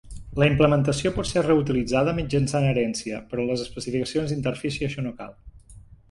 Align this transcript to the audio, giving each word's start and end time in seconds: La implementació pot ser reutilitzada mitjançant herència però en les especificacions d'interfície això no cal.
La 0.41 0.45
implementació 0.51 1.09
pot 1.17 1.27
ser 1.31 1.41
reutilitzada 1.47 2.15
mitjançant 2.19 2.65
herència 2.69 3.19
però 3.33 3.43
en 3.45 3.51
les 3.51 3.65
especificacions 3.65 4.33
d'interfície 4.33 4.89
això 4.89 5.05
no 5.09 5.13
cal. 5.21 5.37